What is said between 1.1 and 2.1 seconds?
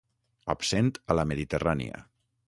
a la Mediterrània.